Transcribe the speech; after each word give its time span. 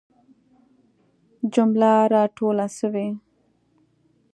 جمله 1.53 1.91
را 2.11 2.23
ټوله 2.35 2.65
سوي. 2.77 3.07